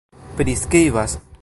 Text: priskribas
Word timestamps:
priskribas 0.37 1.21